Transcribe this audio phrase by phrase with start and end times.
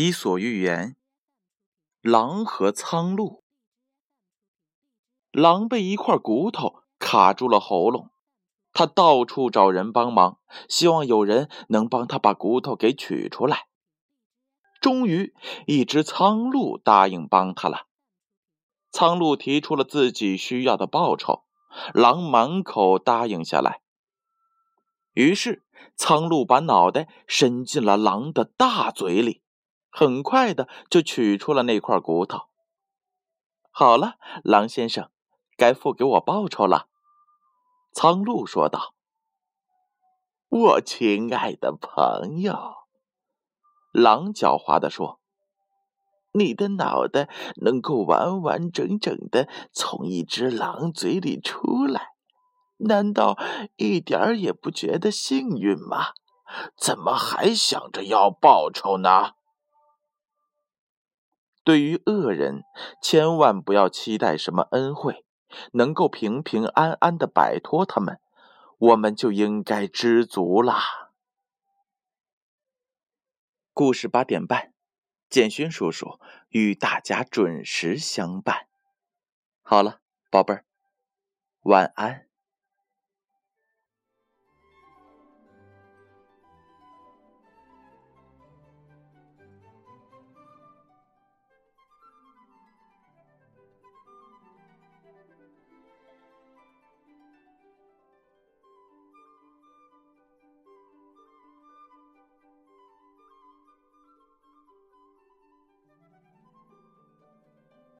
[0.00, 0.94] 伊索寓言：
[2.02, 3.42] 狼和苍鹭。
[5.32, 8.08] 狼被一块骨头卡住了喉咙，
[8.72, 10.38] 他到处找人帮忙，
[10.68, 13.66] 希望有人能帮他把骨头给取出来。
[14.80, 15.34] 终于，
[15.66, 17.88] 一只苍鹭答应帮他了。
[18.92, 21.42] 苍鹭提出了自己需要的报酬，
[21.92, 23.80] 狼满口答应下来。
[25.14, 25.64] 于是，
[25.96, 29.42] 苍鹭把脑袋伸进了狼的大嘴里。
[29.90, 32.42] 很快的就取出了那块骨头。
[33.70, 35.10] 好了，狼先生，
[35.56, 36.88] 该付给我报酬了。”
[37.94, 38.94] 苍鹭说道。
[40.50, 42.74] “我亲爱的朋友，”
[43.92, 45.20] 狼狡猾的说
[46.32, 47.28] ，“你的脑袋
[47.62, 52.14] 能够完完整整的从一只狼嘴里出来，
[52.78, 53.36] 难道
[53.76, 56.08] 一点也不觉得幸运吗？
[56.76, 59.32] 怎么还想着要报酬呢？”
[61.68, 62.64] 对于恶人，
[63.02, 65.26] 千万不要期待什么恩惠，
[65.72, 68.18] 能够平平安安的摆脱他们，
[68.78, 71.10] 我们就应该知足啦。
[73.74, 74.72] 故事八点半，
[75.28, 78.66] 建勋叔叔与大家准时相伴。
[79.60, 80.64] 好了，宝贝儿，
[81.64, 82.27] 晚安。